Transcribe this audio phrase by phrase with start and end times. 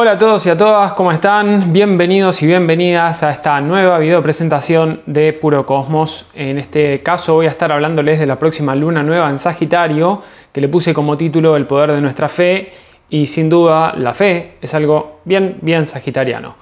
[0.00, 1.72] Hola a todos y a todas, ¿cómo están?
[1.72, 6.30] Bienvenidos y bienvenidas a esta nueva video presentación de Puro Cosmos.
[6.36, 10.22] En este caso voy a estar hablándoles de la próxima luna nueva en Sagitario,
[10.52, 12.70] que le puse como título El poder de nuestra fe
[13.10, 16.54] y sin duda la fe es algo bien, bien sagitariano.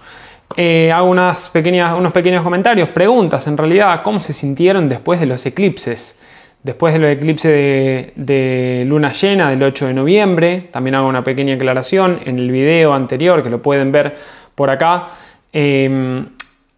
[0.57, 5.27] Eh, hago unas pequeñas, unos pequeños comentarios, preguntas en realidad, ¿cómo se sintieron después de
[5.27, 6.23] los eclipses?
[6.67, 12.19] Después del eclipse de, luna llena del 8 de noviembre, también hago una pequeña aclaración
[12.27, 14.17] en el video anterior que lo pueden ver
[14.53, 15.11] por acá.
[15.53, 16.27] Em,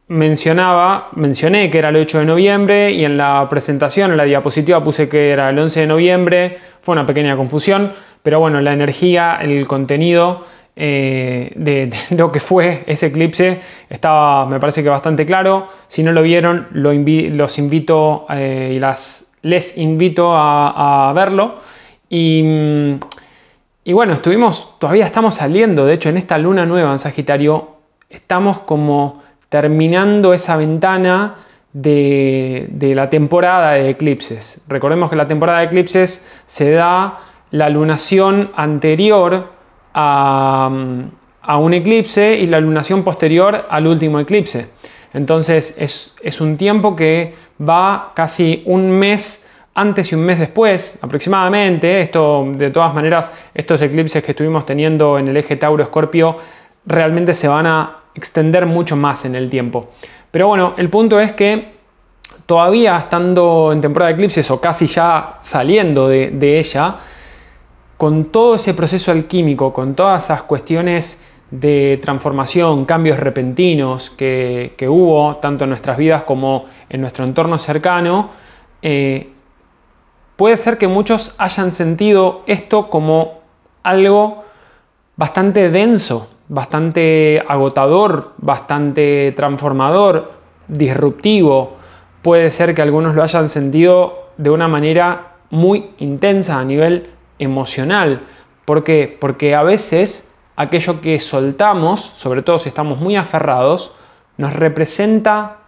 [0.09, 4.85] mencionaba, mencioné que era el 8 de noviembre y en la presentación, en la diapositiva
[4.85, 9.39] puse que era el 11 de noviembre, fue una pequeña confusión, pero bueno, la energía,
[9.41, 10.45] el contenido
[10.77, 15.69] eh, de, lo que fue ese eclipse estaba, me parece que bastante claro.
[15.87, 21.57] Si no lo vieron, los invito eh, y las les invito a, verlo.
[22.09, 22.43] Y,
[23.93, 27.77] bueno, estuvimos, todavía estamos saliendo, de hecho en esta luna nueva en Sagitario,
[28.11, 31.37] estamos como terminando esa ventana
[31.73, 34.65] de, la temporada de eclipses.
[34.69, 39.53] Recordemos que la temporada de eclipses se da la lunación anterior
[39.95, 44.69] a, un eclipse y la lunación posterior al último eclipse.
[45.15, 50.99] Entonces es, es un tiempo que va casi un mes antes y un mes después,
[51.03, 52.01] aproximadamente.
[52.01, 56.37] Esto, de todas maneras, estos eclipses que estuvimos teniendo en el eje Tauro-Escorpio
[56.85, 59.91] realmente se van a extender mucho más en el tiempo.
[60.31, 61.79] Pero bueno, el punto es que
[62.47, 66.97] todavía estando en temporada de eclipses o casi ya saliendo de, ella,
[67.97, 75.37] con todo ese proceso alquímico, con todas esas cuestiones de transformación, cambios repentinos que, hubo
[75.37, 78.31] tanto en nuestras vidas como en nuestro entorno cercano,
[78.83, 79.31] eh,
[80.37, 83.41] puede ser que muchos hayan sentido esto como
[83.83, 84.45] algo
[85.17, 90.33] bastante denso, bastante agotador, bastante transformador,
[90.69, 91.77] disruptivo.
[92.23, 98.21] Puede ser que algunos lo hayan sentido de una manera muy intensa a nivel emocional.
[98.65, 99.17] ¿Por qué?
[99.19, 100.28] Porque a veces
[100.59, 103.95] aquello que soltamos, sobre todo si estamos muy aferrados,
[104.39, 105.59] nos representa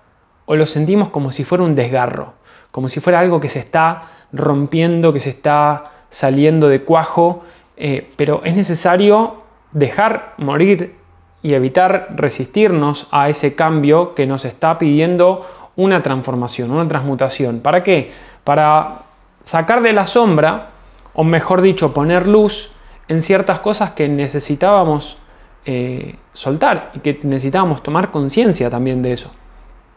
[0.47, 2.34] o lo sentimos como si fuera un desgarro,
[2.73, 7.45] como si fuera algo que se está rompiendo, que se está saliendo de cuajo,
[7.77, 10.97] eh, pero es necesario dejar morir
[11.41, 15.47] y evitar resistirnos a ese cambio que nos está pidiendo
[15.77, 17.61] una transformación, una transmutación.
[17.61, 18.12] ¿Para qué?
[18.43, 19.03] Para
[19.45, 20.71] sacar de la sombra,
[21.15, 22.72] o mejor dicho, poner luz
[23.10, 25.19] en ciertas cosas que necesitábamos
[25.66, 29.32] eh, soltar y que necesitábamos tomar conciencia también de eso.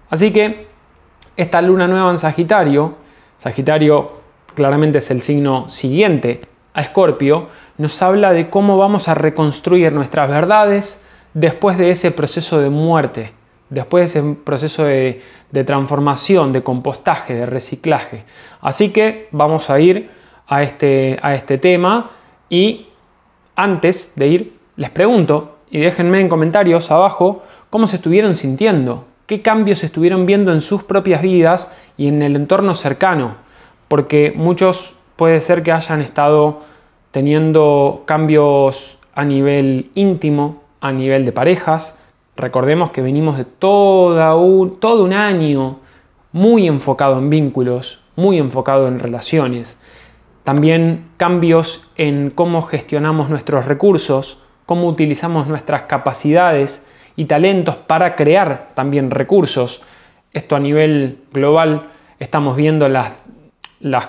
[0.10, 0.66] Así que
[1.38, 2.96] esta luna nueva en Sagitario,
[3.38, 4.14] Sagitario
[4.56, 6.42] claramente es el signo siguiente
[6.74, 12.60] a Escorpio, nos habla de cómo vamos a reconstruir nuestras verdades después de ese proceso
[12.60, 13.32] de muerte,
[13.70, 18.24] después de ese proceso de, de transformación, de compostaje, de reciclaje.
[18.60, 20.10] Así que vamos a ir
[20.48, 22.10] a este, a este tema
[22.50, 22.88] y
[23.56, 29.42] antes de ir, les pregunto y déjenme en comentarios abajo cómo se estuvieron sintiendo, qué
[29.42, 33.36] cambios estuvieron viendo en sus propias vidas y en el entorno cercano,
[33.88, 36.62] porque muchos puede ser que hayan estado
[37.12, 42.00] teniendo cambios a nivel íntimo, a nivel de parejas.
[42.36, 45.78] Recordemos que venimos de toda un, todo un año
[46.32, 49.80] muy enfocado en vínculos, muy enfocado en relaciones.
[50.44, 58.72] También cambios en cómo gestionamos nuestros recursos, cómo utilizamos nuestras capacidades y talentos para crear
[58.74, 59.82] también recursos.
[60.34, 61.90] Esto a nivel global
[62.20, 63.20] estamos viendo las,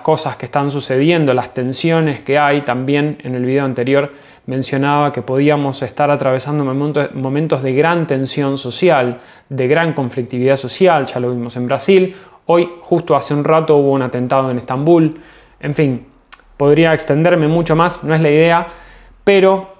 [0.03, 2.62] cosas que están sucediendo, las tensiones que hay.
[2.62, 4.12] También en el video anterior
[4.47, 11.21] mencionaba que podíamos estar atravesando momentos de gran tensión social, de gran conflictividad social, ya
[11.21, 12.16] lo vimos en Brasil.
[12.47, 15.21] Hoy, justo hace un rato, hubo un atentado en Estambul.
[15.61, 16.06] En fin,
[16.56, 18.66] Podría extenderme mucho más, no es la idea,
[19.24, 19.74] pero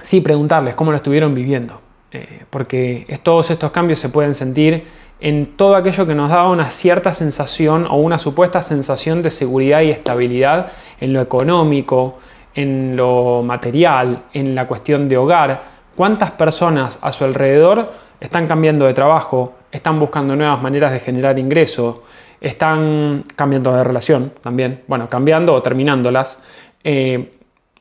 [0.00, 1.80] sí preguntarles cómo lo estuvieron viviendo.
[2.12, 4.84] Eh, porque todos estos cambios se pueden sentir
[5.18, 9.80] en todo aquello que nos da una cierta sensación o una supuesta sensación de seguridad
[9.80, 12.18] y estabilidad en lo económico,
[12.54, 15.62] en lo material, en la cuestión de hogar.
[15.94, 21.38] ¿Cuántas personas a su alrededor están cambiando de trabajo, están buscando nuevas maneras de generar
[21.38, 21.96] ingresos,
[22.42, 26.42] están cambiando de relación también, bueno, cambiando o terminándolas,
[26.82, 27.38] eh,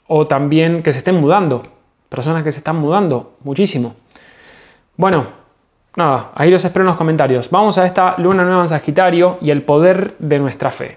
[0.08, 1.64] o también que se estén mudando,
[2.08, 3.96] personas que se están mudando muchísimo.
[4.96, 5.26] Bueno,
[5.96, 7.50] nada, ahí los espero en los comentarios.
[7.50, 10.96] Vamos a esta luna nueva en Sagitario y el poder de nuestra fe.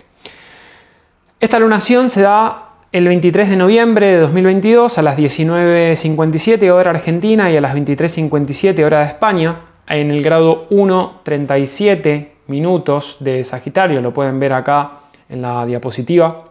[1.41, 2.61] Esta lunación se da
[2.93, 8.85] El 23 de noviembre de 2022 a las 19.57 hora argentina y a las 23.57
[8.85, 15.01] hora de España, en el grado 1, 37 minutos de Sagitario, lo pueden ver acá
[15.29, 16.51] en la diapositiva.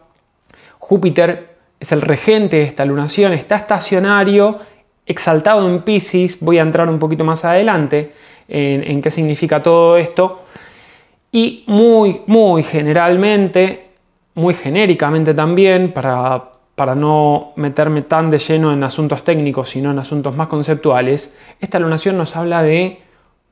[0.79, 4.59] Júpiter es el regente de esta lunación, está estacionario,
[5.05, 8.13] exaltado en Pisces, voy a entrar un poquito más adelante
[8.47, 10.43] en, qué significa todo esto.
[11.31, 13.83] Y muy, muy generalmente
[14.35, 19.99] muy genéricamente también, para, para no meterme tan de lleno en asuntos técnicos, sino en
[19.99, 22.99] asuntos más conceptuales, esta lunación nos habla de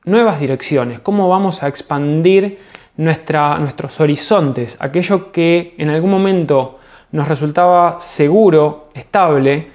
[0.04, 2.58] nuevas direcciones, cómo vamos a expandir
[2.96, 6.78] nuestra, nuestros horizontes, aquello que en algún momento
[7.12, 9.70] nos resultaba seguro, estable,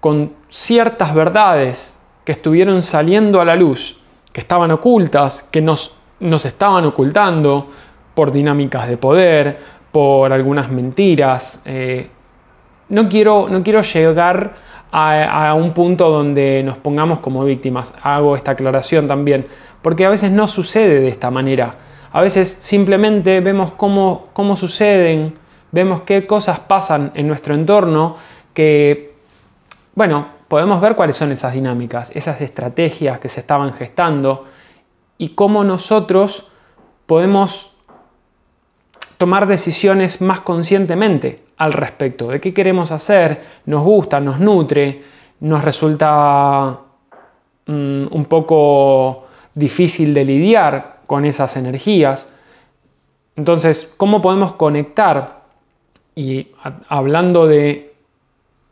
[0.00, 4.00] con ciertas verdades que estuvieron saliendo a la luz,
[4.32, 7.68] que estaban ocultas, que nos, nos estaban ocultando
[8.14, 9.58] por dinámicas de poder,
[9.92, 11.62] por algunas mentiras.
[11.66, 12.08] Eh,
[12.88, 14.54] no, quiero, no quiero llegar
[14.90, 17.94] a, un punto donde nos pongamos como víctimas.
[18.02, 19.46] Hago esta aclaración también,
[19.82, 21.76] porque a veces no sucede de esta manera.
[22.12, 25.34] A veces simplemente vemos cómo, cómo suceden,
[25.72, 28.16] vemos qué cosas pasan en nuestro entorno
[28.54, 29.14] que,
[29.94, 34.46] bueno, podemos ver cuáles son esas dinámicas, esas estrategias que se estaban gestando
[35.18, 36.48] y cómo nosotros
[37.06, 37.72] podemos
[39.18, 45.02] tomar decisiones más conscientemente al respecto, de qué queremos hacer, nos gusta, nos nutre,
[45.40, 46.78] nos resulta
[47.66, 49.27] mm, un poco
[49.58, 52.32] difícil de lidiar con esas energías.
[53.36, 55.42] Entonces, ¿cómo podemos conectar?
[56.14, 56.48] Y
[56.88, 57.94] hablando de,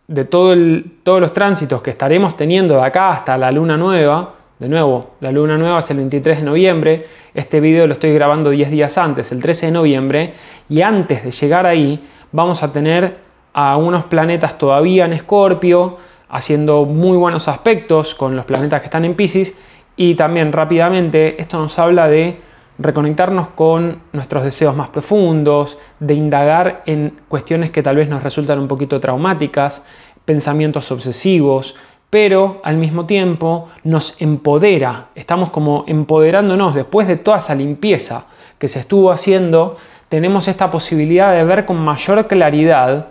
[0.09, 0.55] de todo
[1.03, 5.31] todos los tránsitos que estaremos teniendo de acá hasta la luna nueva, de nuevo, la
[5.33, 9.31] luna nueva es el 23 de noviembre, este video lo estoy grabando 10 días antes,
[9.33, 10.35] el 13 de noviembre,
[10.69, 12.03] y antes de llegar ahí
[12.33, 13.19] vamos a tener
[13.53, 15.99] a unos planetas todavía en Escorpio,
[16.29, 19.59] haciendo muy buenos aspectos con los planetas que están en Pisces,
[19.96, 22.40] y también rápidamente esto nos habla de
[22.78, 28.58] reconectarnos con nuestros deseos más profundos, de indagar en cuestiones que tal vez nos resultan
[28.58, 29.87] un poquito traumáticas,
[30.25, 31.75] pensamientos obsesivos,
[32.10, 38.26] pero al mismo tiempo nos empodera, estamos como empoderándonos después de toda esa limpieza
[38.58, 39.76] que se estuvo haciendo,
[40.08, 43.08] tenemos esta posibilidad de ver con mayor claridad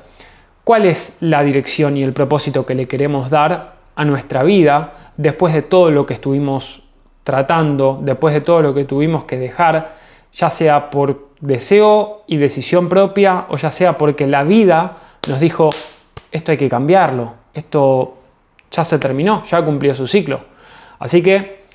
[0.63, 5.53] cuál es la dirección y el propósito que le queremos dar a nuestra vida después
[5.53, 6.83] de todo lo que estuvimos
[7.23, 9.95] tratando, después de todo lo que tuvimos que dejar,
[10.33, 14.97] ya sea por deseo y decisión propia o ya sea porque la vida
[15.27, 15.69] nos dijo,
[16.31, 18.17] esto hay que cambiarlo, esto
[18.71, 20.41] ya se terminó, ya cumplió su ciclo.
[20.99, 21.65] Así que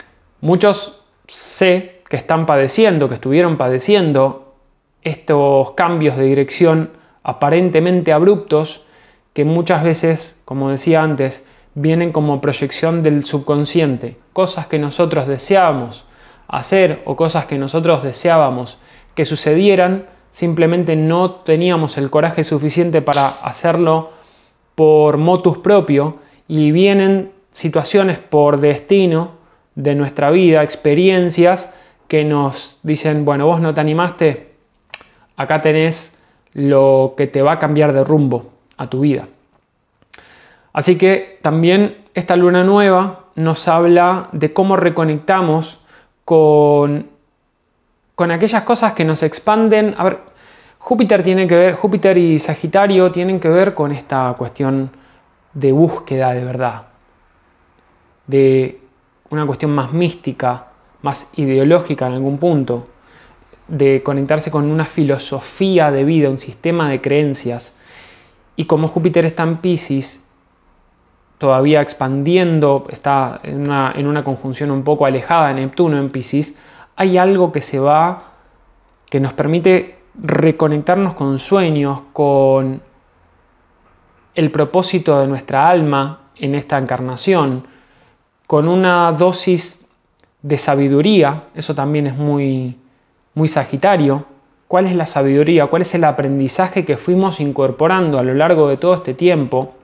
[0.40, 4.54] muchos sé que están padeciendo, que estuvieron padeciendo
[5.02, 6.90] estos cambios de dirección
[7.22, 8.82] aparentemente abruptos
[9.32, 11.46] que muchas veces, como decía antes,
[11.80, 16.04] vienen como proyección del subconsciente, cosas que nosotros deseábamos
[16.48, 18.78] hacer o cosas que nosotros deseábamos
[19.14, 24.10] que sucedieran, simplemente no teníamos el coraje suficiente para hacerlo
[24.74, 26.18] por motus propio
[26.48, 29.32] y vienen situaciones por destino
[29.74, 31.72] de nuestra vida, experiencias
[32.08, 34.50] que nos dicen, bueno, vos no te animaste,
[35.36, 36.20] acá tenés
[36.52, 39.28] lo que te va a cambiar de rumbo a tu vida.
[40.72, 45.80] Así que también esta luna nueva nos habla de cómo reconectamos
[46.24, 47.08] con,
[48.14, 49.94] con aquellas cosas que nos expanden.
[49.98, 50.18] A ver,
[50.78, 54.90] Júpiter tiene que ver, Júpiter y Sagitario tienen que ver con esta cuestión
[55.52, 56.86] de búsqueda de verdad,
[58.26, 58.80] de
[59.30, 60.68] una cuestión más mística,
[61.02, 62.88] más ideológica en algún punto,
[63.68, 67.74] de conectarse con una filosofía de vida, un sistema de creencias.
[68.56, 70.19] Y como Júpiter está en Pisces,
[71.40, 76.59] todavía expandiendo, está en una, en una conjunción un poco alejada de Neptuno en Pisces,
[76.97, 78.25] hay algo que se va,
[79.09, 82.82] que nos permite reconectarnos con sueños, con
[84.35, 87.66] el propósito de nuestra alma en esta encarnación,
[88.47, 89.88] con una dosis
[90.42, 92.76] de sabiduría, eso también es muy,
[93.32, 94.26] muy sagitario.
[94.68, 95.68] ¿Cuál es la sabiduría?
[95.68, 99.79] ¿Cuál es el aprendizaje que fuimos incorporando a lo largo de todo este tiempo?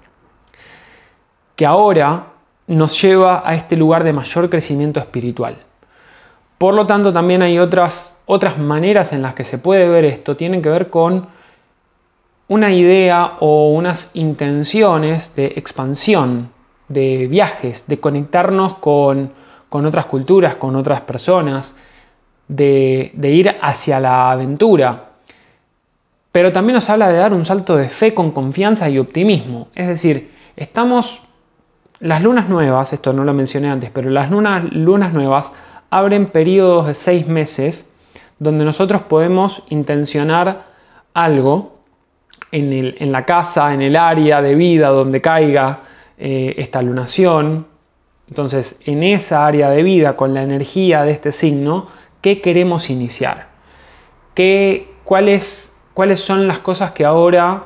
[1.56, 2.26] Que ahora
[2.68, 5.56] nos lleva a este lugar de mayor crecimiento espiritual.
[6.58, 10.36] Por lo tanto, también hay otras, otras maneras en las que se puede ver esto.
[10.36, 11.26] Tienen que ver con
[12.48, 16.50] una idea o unas intenciones de expansión,
[16.88, 19.32] de viajes, de conectarnos con,
[19.70, 21.76] otras culturas, con otras personas,
[22.48, 25.10] de, ir hacia la aventura.
[26.32, 29.68] pero también nos habla de dar un salto de fe con confianza y optimismo.
[29.74, 31.25] Es decir, estamos,
[32.00, 35.52] las lunas nuevas, esto no lo mencioné antes, pero las lunas, lunas nuevas
[35.90, 37.92] abren periodos de seis meses
[38.38, 40.64] donde nosotros podemos intencionar
[41.14, 41.76] algo
[42.52, 45.80] en, la casa, en el área de vida donde caiga
[46.18, 47.66] eh, esta lunación.
[48.28, 51.86] Entonces, en esa área de vida, con la energía de este signo,
[52.20, 53.48] ¿qué queremos iniciar?
[54.34, 57.64] ¿Qué, cuáles, ¿Cuáles son las cosas que ahora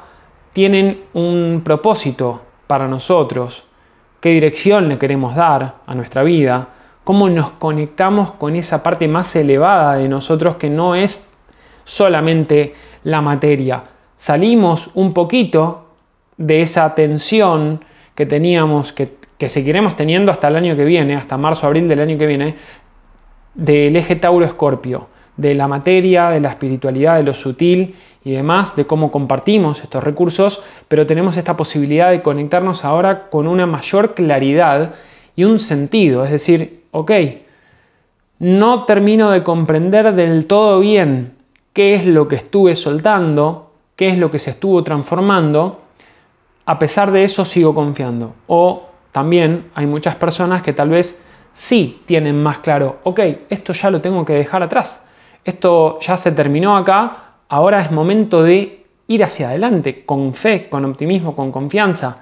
[0.53, 3.65] tienen un propósito para nosotros?
[4.21, 6.69] ¿Qué dirección le queremos dar a nuestra vida?
[7.05, 11.33] ¿Cómo nos conectamos con esa parte más elevada de nosotros que no es
[11.85, 12.75] solamente
[13.05, 13.83] la materia?
[14.17, 15.87] Salimos un poquito
[16.37, 17.83] de esa tensión
[18.15, 22.01] que teníamos, que, que seguiremos teniendo hasta el año que viene, hasta marzo, abril del
[22.01, 22.57] año que viene,
[23.55, 25.09] del eje Tauro-Escorpio,
[25.41, 27.95] de la materia, de la espiritualidad, de lo sutil
[28.25, 33.47] y demás, de cómo compartimos estos recursos, pero tenemos esta posibilidad de conectarnos ahora con
[33.47, 34.95] una mayor claridad
[35.37, 37.13] y un sentido, es decir, ok,
[38.39, 41.33] no termino de comprender del todo bien
[41.73, 45.81] qué es lo que estuve soltando, qué es lo que se estuvo transformando,
[46.67, 48.35] a pesar de eso sigo confiando.
[48.47, 51.23] O también hay muchas personas que tal vez
[51.55, 55.05] sí tienen más claro, ok, esto ya lo tengo que dejar atrás,
[55.45, 60.85] esto ya se terminó acá, ahora es momento de ir hacia adelante, con fe, con
[60.85, 62.21] optimismo, con confianza,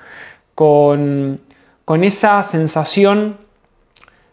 [0.54, 1.40] con,
[1.84, 3.36] con esa sensación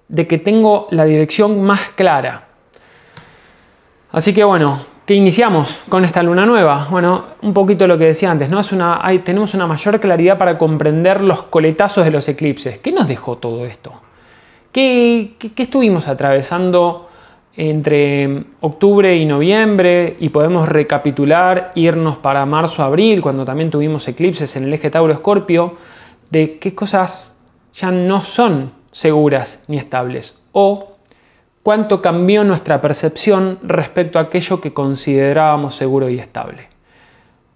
[0.08, 2.46] de que tengo la dirección más clara.
[4.12, 6.88] Así que bueno, ¿qué iniciamos con esta luna nueva?
[6.90, 8.60] Bueno, un poquito lo que decía antes, ¿no?
[8.60, 12.80] Es una, tenemos una mayor claridad para comprender los coletazos de los eclipses.
[12.80, 13.94] ¿Qué nos dejó todo esto?
[14.72, 17.10] ¿Qué, qué, estuvimos atravesando
[17.58, 20.18] entre octubre y noviembre?
[20.20, 25.76] Y podemos recapitular, irnos para marzo-abril, cuando también tuvimos eclipses en el eje Tauro-Escorpio,
[26.30, 27.38] de qué cosas
[27.74, 30.40] ya no son seguras ni estables.
[30.52, 30.96] O
[31.64, 36.68] cuánto cambió nuestra percepción respecto a aquello que considerábamos seguro y estable.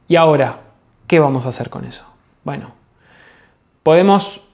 [0.07, 0.61] Y ahora,
[1.07, 2.05] ¿qué vamos a hacer con eso?
[2.43, 2.71] Bueno,
[3.83, 4.47] podemos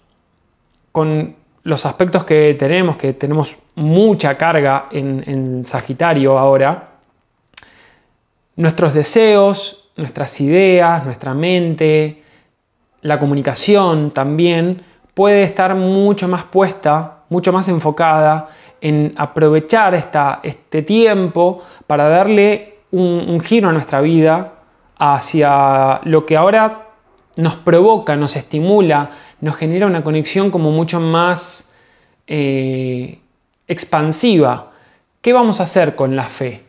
[0.91, 6.89] con los aspectos que tenemos, que tenemos mucha carga en, Sagitario ahora,
[8.55, 12.21] nuestros deseos, nuestras ideas, nuestra mente,
[13.01, 14.83] la comunicación también
[15.15, 22.75] puede estar mucho más puesta, mucho más enfocada en aprovechar esta, este tiempo para darle
[22.91, 24.53] un giro a nuestra vida
[24.97, 26.85] hacia lo que ahora
[27.37, 29.09] nos provoca, nos estimula,
[29.45, 31.71] nos genera una conexión como mucho más
[32.25, 33.19] eh,
[33.67, 34.71] expansiva.
[35.21, 36.63] ¿Qué vamos a hacer con la fe?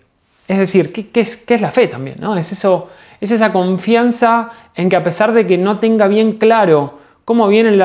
[0.46, 2.18] Es decir, ¿qué, es, la fe también?
[2.20, 2.36] ¿no?
[2.36, 6.98] Es, eso, es esa confianza en que a pesar de que no tenga bien claro
[7.24, 7.82] cómo vienen,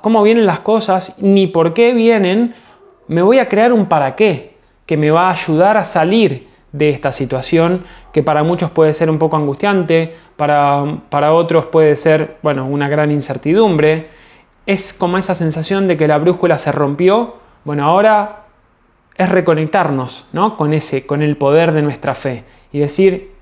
[0.00, 2.56] cómo vienen las cosas ni por qué vienen,
[3.06, 4.56] me voy a crear un para qué
[4.86, 9.08] que me va a ayudar a salir de esta situación que para muchos puede ser
[9.08, 14.22] un poco angustiante, para, para otros puede ser, bueno, una gran incertidumbre.
[14.66, 17.36] Es como esa sensación de que la brújula se rompió.
[17.64, 18.44] Bueno, ahora
[19.16, 20.56] es reconectarnos ¿no?
[20.56, 23.32] con ese, con el poder de nuestra fe y decir,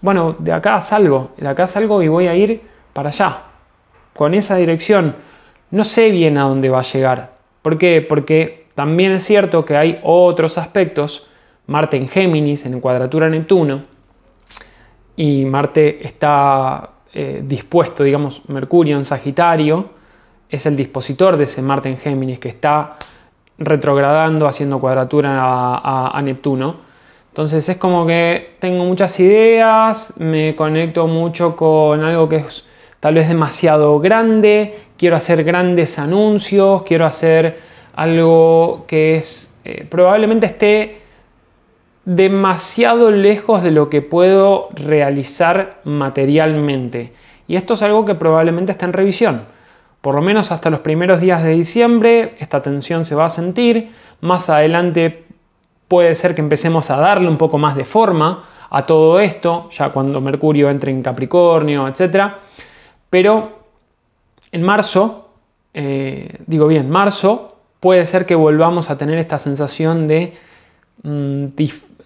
[0.00, 3.42] bueno, de acá salgo, de acá salgo y voy a ir para allá,
[4.14, 5.16] con esa dirección.
[5.70, 7.36] No sé bien a dónde va a llegar.
[7.62, 8.04] ¿Por qué?
[8.06, 11.28] Porque también es cierto que hay otros aspectos
[11.66, 13.82] Marte en Géminis, en cuadratura Neptuno,
[15.16, 19.90] y Marte está eh, dispuesto, digamos, Mercurio en Sagitario,
[20.48, 22.96] es el dispositor de ese Marte en Géminis que está
[23.58, 26.76] retrogradando, haciendo cuadratura a, Neptuno.
[27.28, 32.64] Entonces es como que tengo muchas ideas, me conecto mucho con algo que es
[33.00, 37.60] tal vez demasiado grande, quiero hacer grandes anuncios, quiero hacer
[37.94, 41.00] algo que es eh, probablemente esté
[42.04, 47.12] demasiado lejos de lo que puedo realizar materialmente.
[47.48, 49.55] Y esto es algo que probablemente está en revisión.
[50.06, 53.90] Por lo menos hasta los primeros días de diciembre esta tensión se va a sentir.
[54.20, 55.24] Más adelante
[55.88, 59.88] puede ser que empecemos a darle un poco más de forma a todo esto, ya
[59.88, 62.34] cuando Mercurio entre en Capricornio, etc.
[63.10, 63.62] Pero
[64.52, 65.28] en marzo,
[65.74, 70.34] eh, digo bien, marzo, puede ser que volvamos a tener esta sensación de
[71.02, 71.46] mm,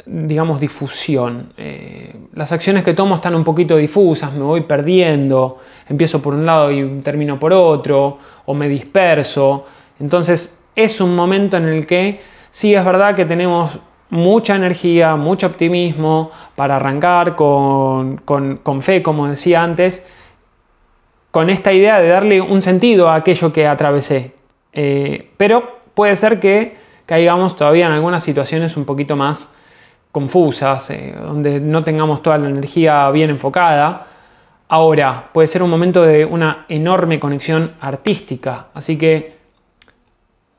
[0.07, 1.53] digamos, difusión.
[1.57, 6.47] Eh, las acciones que tomo están un poquito difusas, me voy perdiendo, empiezo por un
[6.47, 9.65] lado y termino por otro, o me disperso.
[9.99, 13.79] Entonces es un momento en el que sí es verdad que tenemos
[14.11, 20.07] mucha energía, mucho optimismo para arrancar con, con, fe, como decía antes,
[21.31, 24.35] con esta idea de darle un sentido a aquello que atravesé.
[24.73, 26.77] Eh, pero puede ser que
[27.07, 29.55] caigamos todavía en algunas situaciones un poquito más
[30.13, 34.07] confusas, eh, donde no tengamos toda la energía bien enfocada.
[34.69, 39.41] Ahora, puede ser un momento de una enorme conexión artística, así que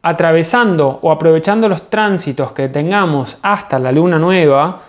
[0.03, 4.81] atravesando o aprovechando los tránsitos que tengamos hasta la luna nueva,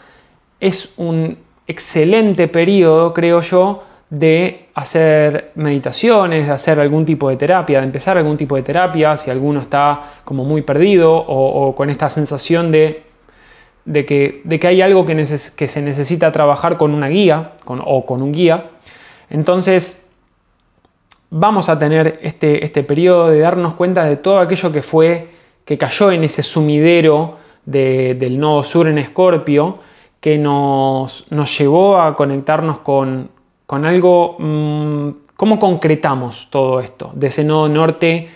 [0.59, 7.79] es un excelente periodo, creo yo, de hacer meditaciones, de hacer algún tipo de terapia,
[7.81, 12.09] de empezar algún tipo de terapia, si alguno está como muy perdido o, con esta
[12.09, 13.03] sensación de,
[13.85, 18.23] de, que, de, que, hay algo que, se necesita trabajar con una guía o con
[18.23, 18.71] un guía.
[19.31, 20.11] Entonces,
[21.31, 25.29] vamos a tener este, este periodo de darnos cuenta de todo aquello que fue,
[25.65, 29.79] que cayó en ese sumidero del nodo sur en Escorpio,
[30.21, 33.31] que nos, nos, llevó a conectarnos con,
[33.67, 38.29] con algo, mm, cómo concretamos todo esto, de ese nodo norte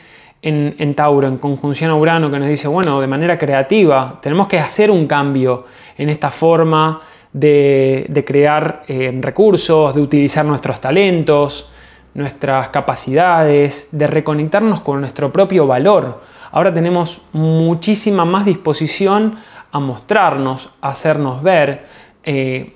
[0.47, 4.59] en, Tauro, en conjunción a Urano, que nos dice, bueno, de manera creativa, tenemos que
[4.59, 5.65] hacer un cambio
[5.99, 7.00] en esta forma
[7.33, 11.73] de, crear eh, recursos, de utilizar nuestros talentos,
[12.15, 16.23] nuestras capacidades, de reconectarnos con nuestro propio valor.
[16.53, 19.38] Ahora tenemos muchísima más disposición
[19.73, 21.87] a mostrarnos, a hacernos ver,
[22.23, 22.73] eh,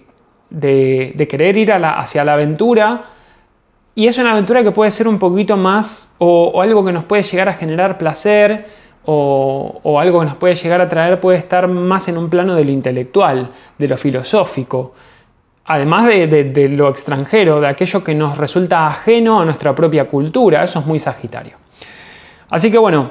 [0.51, 3.05] de, querer ir hacia la aventura.
[3.95, 7.23] Y es una aventura que puede ser un poquito más o, algo que nos puede
[7.23, 8.67] llegar a generar placer
[9.05, 12.65] o, algo que nos puede llegar a traer puede estar más en un plano de
[12.65, 14.95] lo intelectual, de lo filosófico
[15.71, 20.65] además de, lo extranjero, de aquello que nos resulta ajeno a nuestra propia cultura.
[20.65, 21.59] Eso es muy Sagitario.
[22.51, 23.11] Así que bueno,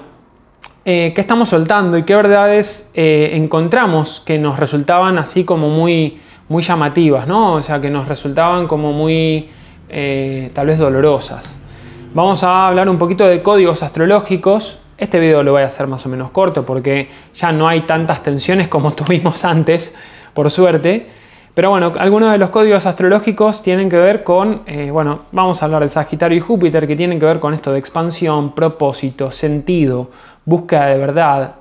[0.83, 6.19] eh, ¿qué estamos soltando y qué verdades eh, encontramos que nos resultaban así como muy,
[6.49, 7.53] muy llamativas, ¿no?
[7.53, 9.49] O sea, que nos resultaban como muy
[9.89, 11.59] eh, tal vez dolorosas.
[12.13, 14.79] Vamos a hablar un poquito de códigos astrológicos.
[14.97, 18.23] Este video lo voy a hacer más o menos corto porque ya no hay tantas
[18.23, 19.95] tensiones como tuvimos antes,
[20.33, 21.07] por suerte.
[21.53, 25.65] Pero bueno, algunos de los códigos astrológicos tienen que ver con, eh, bueno, vamos a
[25.65, 30.09] hablar de Sagitario y Júpiter, que tienen que ver con esto de expansión, propósito, sentido,
[30.45, 31.55] búsqueda de verdad,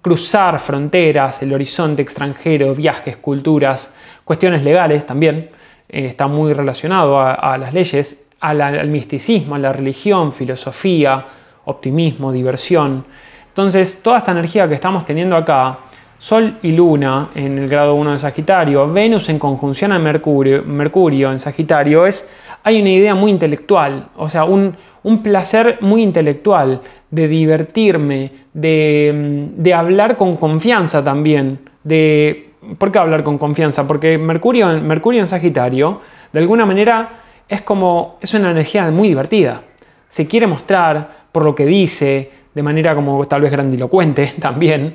[0.00, 5.50] cruzar fronteras, el horizonte extranjero, viajes, culturas, cuestiones legales también,
[5.92, 11.26] eh, está muy relacionado a, las leyes, al misticismo, a la religión, filosofía,
[11.66, 13.04] optimismo, diversión.
[13.48, 15.78] Entonces, toda esta energía que estamos teniendo acá,
[16.16, 21.30] Sol y Luna en el grado 1 de Sagitario, Venus en conjunción a Mercurio, Mercurio
[21.30, 22.30] en Sagitario, es,
[22.62, 24.74] hay una idea muy intelectual, o sea, un,
[25.22, 31.58] placer muy intelectual, de divertirme, de, de, hablar con confianza también.
[31.84, 33.86] De, ¿Por qué hablar con confianza?
[33.86, 36.00] Porque Mercurio, Mercurio en Sagitario,
[36.32, 39.62] de alguna manera, es como, es una energía muy divertida.
[40.08, 44.94] Se quiere mostrar por lo que dice, de manera como tal vez grandilocuente también,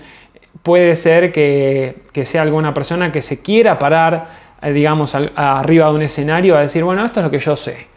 [0.63, 4.27] puede ser que, sea alguna persona que se quiera parar,
[4.61, 7.87] eh, digamos, arriba de un escenario a decir, bueno, esto es lo que yo sé.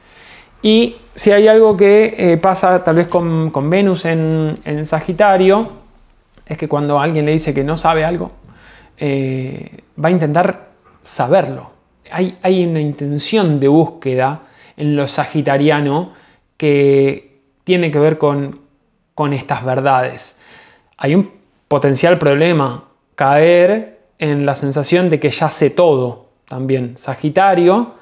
[0.63, 5.71] Y si hay algo que eh, pasa tal vez con, Venus en, Sagitario,
[6.45, 8.33] es que cuando alguien le dice que no sabe algo,
[9.03, 10.69] eh, va a intentar
[11.03, 11.71] saberlo.
[12.13, 14.43] Hay, una intención de búsqueda
[14.77, 16.13] en lo sagitariano
[16.57, 18.61] que tiene que ver con,
[19.15, 20.39] con estas verdades.
[20.99, 21.31] Hay un
[21.67, 22.85] potencial problema
[23.15, 26.99] caer en la sensación de que ya sé todo también.
[26.99, 27.95] Sagitario,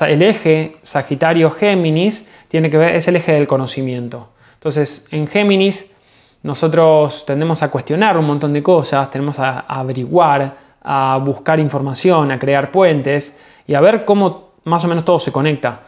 [0.00, 4.30] el eje Sagitario-Géminis tiene que ver, es el eje del conocimiento.
[4.54, 5.92] Entonces, en Géminis
[6.46, 12.38] nosotros tendemos a cuestionar un montón de cosas, tenemos a, averiguar, a buscar información, a
[12.38, 15.80] crear puentes y a ver cómo más o menos todo se conecta.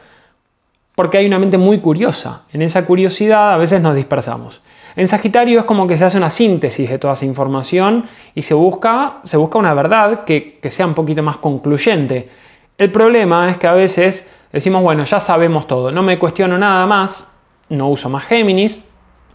[0.96, 2.42] Porque hay una mente muy curiosa.
[2.52, 4.60] En esa curiosidad a veces nos dispersamos.
[4.96, 8.54] En Sagitario es como que se hace una síntesis de toda esa información y se
[8.54, 12.28] busca, se busca una verdad que, sea un poquito más concluyente.
[12.76, 16.84] El problema es que a veces decimos, bueno, ya sabemos todo, no me cuestiono nada
[16.86, 18.84] más, no uso más Géminis,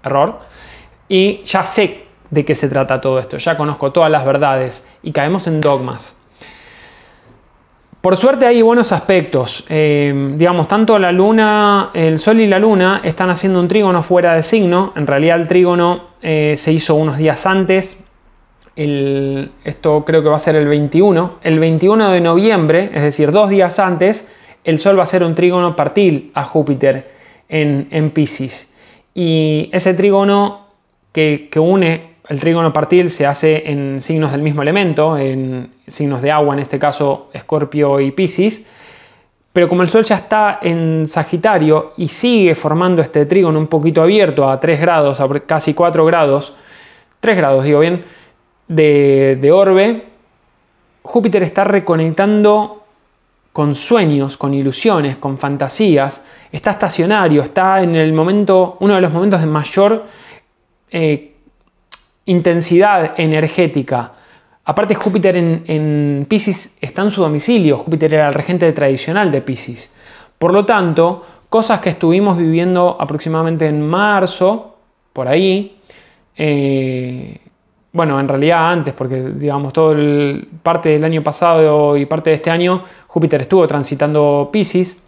[0.03, 0.39] error,
[1.13, 5.11] y ya sé de qué se trata todo esto, ya conozco todas las verdades y
[5.11, 6.19] caemos en dogmas.
[8.01, 9.63] Por suerte hay buenos aspectos.
[9.69, 14.33] Eh, digamos, tanto la luna, el sol y la luna están haciendo un trígono fuera
[14.33, 14.91] de signo.
[14.95, 18.03] En realidad el trígono eh, se hizo unos días antes.
[18.75, 21.33] esto creo que va a ser el 21.
[21.43, 25.35] El 21 de noviembre, es decir, dos días antes, el sol va a hacer un
[25.35, 27.11] trígono partil a Júpiter
[27.47, 28.73] en, en Pisces.
[29.13, 30.62] Y ese trígono
[31.13, 36.31] que, une el trígono partil se hace en signos del mismo elemento, en signos de
[36.31, 38.67] agua, en este caso Escorpio y Piscis.
[39.51, 44.01] Pero como el Sol ya está en Sagitario y sigue formando este trígono un poquito
[44.01, 46.55] abierto a 3 grados, a casi 4 grados,
[47.19, 48.03] 3 grados digo bien,
[48.67, 50.05] de, de orbe,
[51.03, 52.83] Júpiter está reconectando
[53.51, 59.13] con sueños, con ilusiones, con fantasías, está estacionario, está en el momento, uno de los
[59.13, 60.05] momentos de mayor
[60.93, 61.33] eh,
[62.25, 64.13] intensidad energética.
[64.63, 69.41] Aparte Júpiter en, en Pisces está en su domicilio, Júpiter era el regente tradicional de
[69.41, 69.91] Pisces.
[70.37, 74.77] Por lo tanto, cosas que estuvimos viviendo aproximadamente en marzo,
[75.11, 75.77] por ahí,
[76.35, 77.37] eh,
[77.91, 82.37] bueno, en realidad antes, porque digamos, todo el, parte del año pasado y parte de
[82.37, 85.02] este año, Júpiter estuvo transitando Pisces,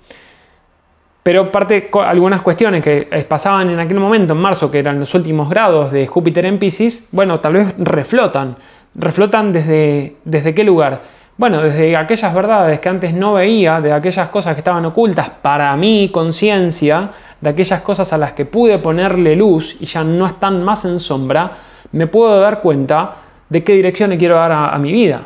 [1.26, 5.12] pero parte, algunas cuestiones que eh, pasaban en aquel momento, en marzo, que eran los
[5.16, 8.56] últimos grados de Júpiter en Pisces, bueno, tal vez reflotan.
[8.94, 11.02] ¿Reflotan desde, desde qué lugar?
[11.36, 15.76] Bueno, desde aquellas verdades que antes no veía, de aquellas cosas que estaban ocultas para
[15.76, 17.10] mi conciencia,
[17.42, 21.00] de aquellas cosas a las que pude ponerle luz y ya no están más en
[21.00, 21.50] sombra,
[21.94, 23.16] me puedo dar cuenta
[23.50, 25.22] de qué dirección le quiero dar a, mi vida.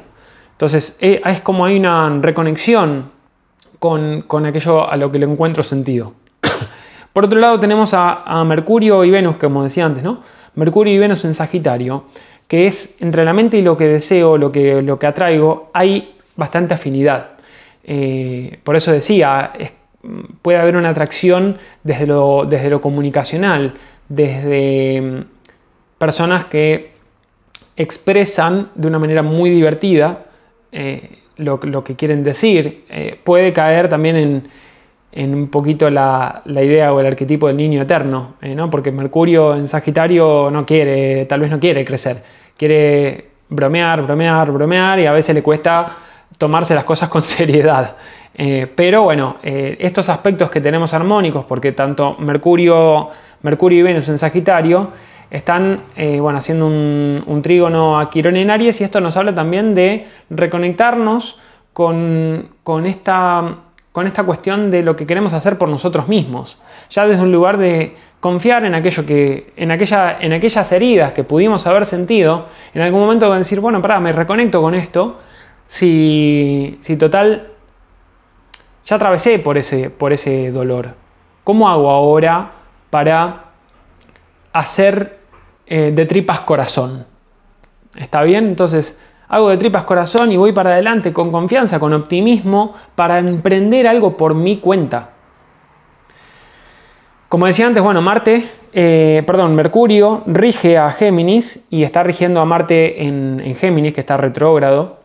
[0.53, 3.18] Entonces, eh, es como hay una reconexión
[3.79, 6.13] con, aquello a lo que le encuentro sentido.
[7.13, 10.21] Por otro lado tenemos a, Mercurio y Venus, como decía antes, ¿no?
[10.55, 12.05] Mercurio y Venus en Sagitario,
[12.47, 16.15] que es entre la mente y lo que deseo, lo que, lo que atraigo, hay
[16.35, 17.31] bastante afinidad.
[17.83, 19.53] Eh, por eso decía,
[20.41, 23.73] puede haber una atracción desde lo, desde lo comunicacional,
[24.07, 25.23] desde mm,
[25.97, 26.91] personas que
[27.77, 30.25] expresan de una manera muy divertida
[30.71, 32.85] eh, lo, que quieren decir.
[32.89, 34.43] Eh, puede caer también
[35.11, 38.69] en, un poquito la, idea o el arquetipo del niño eterno, eh, ¿no?
[38.69, 42.23] porque Mercurio en Sagitario no quiere, tal vez no quiere crecer,
[42.55, 45.85] quiere bromear, bromear, bromear y a veces le cuesta
[46.37, 47.95] tomarse las cosas con seriedad.
[48.35, 53.09] Eh, pero bueno, estos aspectos que tenemos armónicos, porque tanto Mercurio,
[53.41, 54.91] Mercurio y Venus en Sagitario,
[55.31, 59.75] están eh, bueno, haciendo un, trígono a Quirón en Aries y esto nos habla también
[59.75, 61.39] de reconectarnos
[61.73, 62.49] con,
[62.85, 63.55] esta,
[63.91, 66.57] con esta cuestión de lo que queremos hacer por nosotros mismos.
[66.89, 71.23] Ya desde un lugar de confiar en aquello que, en, aquella, en aquellas heridas que
[71.23, 75.19] pudimos haber sentido, en algún momento decir, bueno, pará, me reconecto con esto,
[75.69, 77.47] si, si total
[78.85, 80.95] ya atravesé por ese, por ese dolor.
[81.43, 82.51] ¿Cómo hago ahora
[82.89, 83.43] para
[84.51, 85.18] hacer
[85.71, 87.05] eh, de tripas corazón.
[87.95, 88.47] ¿Está bien?
[88.47, 93.87] Entonces hago de tripas corazón y voy para adelante con confianza, con optimismo, para emprender
[93.87, 95.11] algo por mi cuenta.
[97.27, 102.45] Como decía antes, bueno, Marte, eh, perdón, Mercurio rige a Géminis y está rigiendo a
[102.45, 105.01] Marte en, en Géminis, que está retrógrado.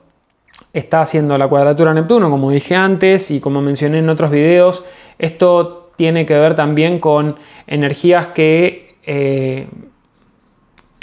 [0.73, 4.83] Está haciendo la cuadratura a Neptuno, como dije antes y como mencioné en otros videos.
[5.19, 9.69] Esto tiene que ver también con energías que eh,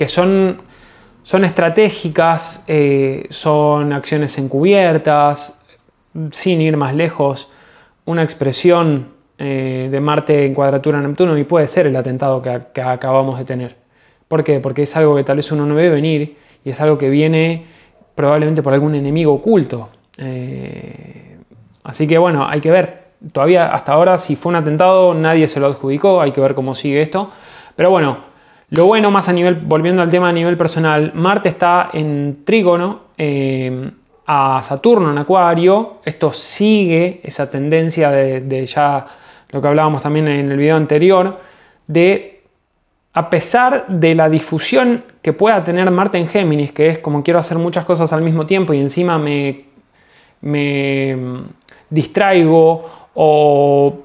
[0.01, 0.57] que son,
[1.21, 5.63] son estratégicas, eh, son acciones encubiertas,
[6.31, 7.51] sin ir más lejos,
[8.05, 12.81] una expresión eh, de Marte en cuadratura a Neptuno y puede ser el atentado que,
[12.81, 13.75] acabamos de tener.
[14.27, 14.59] ¿Por qué?
[14.59, 16.35] Porque es algo que tal vez uno no ve venir
[16.65, 17.67] y es algo que viene
[18.15, 19.89] probablemente por algún enemigo oculto.
[20.17, 21.37] Eh,
[21.83, 23.03] así que bueno, hay que ver.
[23.31, 26.73] Todavía hasta ahora si fue un atentado nadie se lo adjudicó, hay que ver cómo
[26.73, 27.29] sigue esto.
[27.75, 28.30] Pero bueno,
[28.71, 33.01] lo bueno, más a nivel, volviendo al tema a nivel personal, Marte está en trígono
[33.17, 33.91] eh,
[34.25, 35.97] a Saturno en Acuario.
[36.05, 39.05] Esto sigue esa tendencia de, ya
[39.49, 41.37] lo que hablábamos también en el video anterior,
[41.85, 42.43] de
[43.11, 47.41] a pesar de la difusión que pueda tener Marte en Géminis, que es como quiero
[47.41, 49.65] hacer muchas cosas al mismo tiempo y encima me,
[50.39, 51.17] me
[51.89, 53.99] distraigo o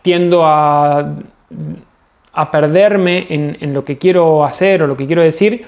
[0.00, 1.14] tiendo a
[2.38, 5.66] a perderme en, lo que quiero hacer o lo que quiero decir,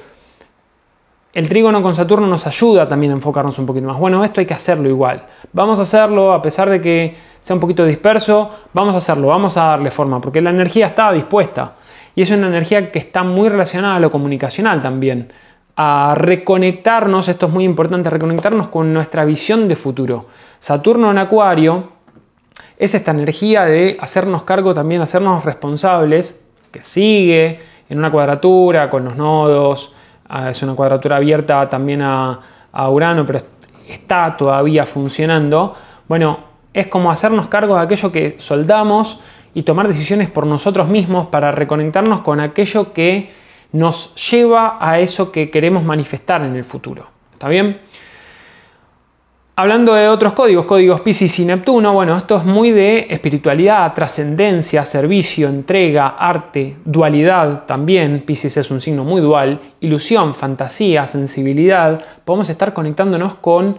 [1.32, 3.98] el trígono con Saturno nos ayuda también a enfocarnos un poquito más.
[3.98, 5.26] Bueno, esto hay que hacerlo igual.
[5.52, 9.56] Vamos a hacerlo a pesar de que sea un poquito disperso, vamos a hacerlo, vamos
[9.56, 11.74] a darle forma, porque la energía está dispuesta.
[12.14, 15.32] Y es una energía que está muy relacionada a lo comunicacional también.
[15.74, 20.26] A reconectarnos, esto es muy importante, reconectarnos con nuestra visión de futuro.
[20.60, 21.88] Saturno en Acuario
[22.78, 26.39] es esta energía de hacernos cargo también, hacernos responsables
[26.70, 29.92] que sigue en una cuadratura con los nodos,
[30.28, 32.40] ah, es una cuadratura abierta también a,
[32.72, 33.40] Urano, pero
[33.88, 35.74] está todavía funcionando.
[36.06, 36.38] Bueno,
[36.72, 39.20] es como hacernos cargo de aquello que soldamos
[39.54, 43.32] y tomar decisiones por nosotros mismos para reconectarnos con aquello que
[43.72, 47.06] nos lleva a eso que queremos manifestar en el futuro.
[47.32, 47.80] ¿Está bien?
[49.60, 54.86] Hablando de otros códigos, códigos Pisces y Neptuno, bueno, esto es muy de espiritualidad, trascendencia,
[54.86, 58.22] servicio, entrega, arte, dualidad también.
[58.24, 62.02] Pisces es un signo muy dual, ilusión, fantasía, sensibilidad.
[62.24, 63.78] Podemos estar conectándonos con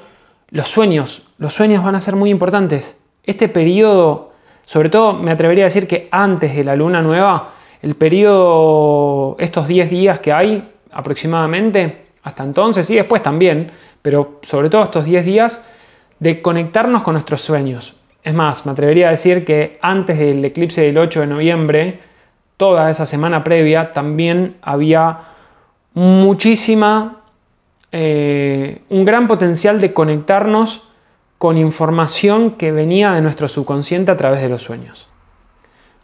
[0.51, 1.23] los sueños.
[1.39, 3.01] Los sueños van a ser muy importantes.
[3.23, 4.33] Este periodo,
[4.65, 9.67] sobre todo me atrevería a decir que antes de la luna nueva, el periodo, estos
[9.67, 15.25] 10 días que hay aproximadamente, hasta entonces y después también, pero sobre todo estos 10
[15.25, 15.67] días,
[16.19, 17.95] de conectarnos con nuestros sueños.
[18.23, 21.99] Es más, me atrevería a decir que antes del eclipse del 8 de noviembre,
[22.57, 25.21] toda esa semana previa, también había
[25.95, 27.21] muchísima,
[27.91, 30.87] eh, un gran potencial de conectarnos
[31.39, 35.07] con información que venía de nuestro subconsciente a través de los sueños.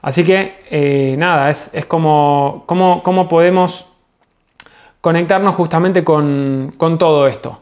[0.01, 3.86] Así que eh, nada, es, como cómo podemos
[5.01, 7.62] conectarnos justamente con, con todo esto.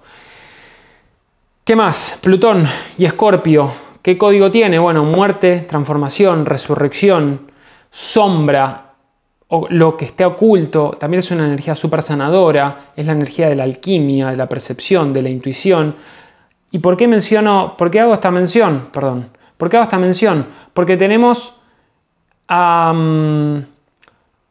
[1.66, 2.20] ¿Qué más?
[2.22, 3.72] Plutón y Escorpio.
[4.04, 4.78] ¿Qué código tiene?
[4.78, 7.50] Bueno, muerte, transformación, resurrección,
[7.90, 8.94] sombra,
[9.48, 10.96] o lo que esté oculto.
[11.00, 12.92] También es una energía súper sanadora.
[12.96, 15.96] Es la energía de la alquimia, de la percepción, de la intuición.
[16.70, 18.90] ¿Y por qué menciono, por qué hago esta mención?
[18.94, 19.32] Perdón.
[19.58, 20.46] ¿Por qué hago esta mención?
[20.72, 21.56] Porque tenemos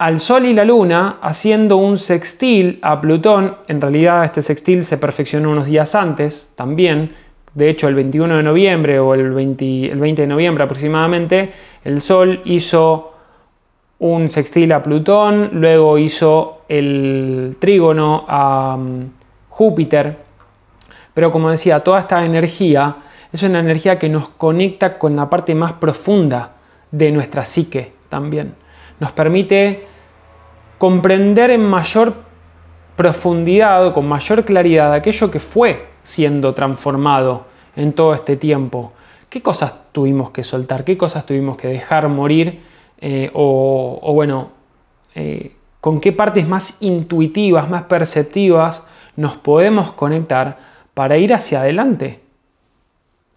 [0.05, 3.57] al Sol y la Luna haciendo un sextil a Plutón.
[3.69, 7.15] En realidad este sextil se perfeccionó unos días antes también.
[7.55, 11.53] De hecho, el 21 de noviembre o el 20, el 20 de noviembre aproximadamente,
[11.85, 13.15] el Sol hizo
[13.99, 19.11] un sextil a Plutón, luego hizo el trígono a mm,
[19.49, 20.19] Júpiter.
[21.15, 22.97] Pero como decía, toda esta energía
[23.33, 26.57] es una energía que nos conecta con la parte más profunda
[26.91, 28.53] de nuestra psique también.
[29.01, 29.94] Nos permite
[30.79, 32.15] comprender en mayor
[32.97, 38.93] profundidad o con mayor claridad aquello que fue siendo transformado en todo este tiempo.
[39.29, 40.85] ¿Qué cosas tuvimos que soltar?
[40.85, 42.61] ¿Qué cosas tuvimos que dejar morir?
[43.01, 44.51] Eh, o, bueno,
[45.15, 50.59] eh, con qué partes más intuitivas, más perceptivas nos podemos conectar
[50.95, 52.21] para ir hacia adelante.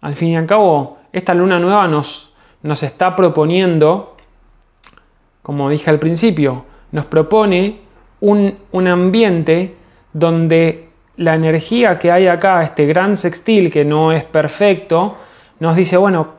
[0.00, 4.14] Al fin y al cabo, esta luna nueva nos, nos está proponiendo
[5.48, 7.80] como dije al principio, nos propone
[8.20, 9.74] un, ambiente
[10.12, 15.16] donde la energía que hay acá, este gran sextil que no es perfecto,
[15.60, 16.38] nos dice, bueno,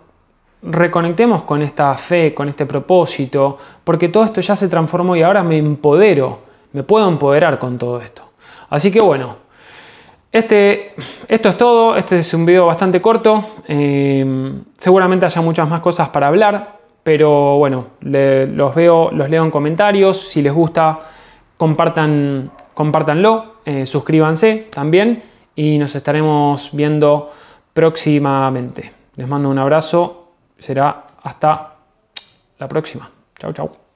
[0.61, 5.43] reconectemos con esta fe, con este propósito, porque todo esto ya se transformó y ahora
[5.43, 6.39] me empodero,
[6.73, 8.23] me puedo empoderar con todo esto.
[8.69, 9.37] Así que bueno,
[10.31, 10.93] este,
[11.27, 16.09] esto es todo, este es un video bastante corto, eh, seguramente haya muchas más cosas
[16.09, 20.29] para hablar, pero bueno, los veo, los leo en comentarios.
[20.29, 20.99] Si les gusta,
[21.57, 25.23] compartan, compártanlo, eh, suscríbanse también
[25.55, 27.31] y nos estaremos viendo
[27.73, 28.93] próximamente.
[29.15, 31.75] Les mando un abrazo, será hasta
[32.57, 33.09] la próxima.
[33.37, 33.88] Chao, chao.